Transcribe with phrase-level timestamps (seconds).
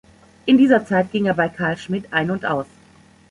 [0.47, 2.65] In dieser Zeit ging er bei Carl Schmitt ein und aus.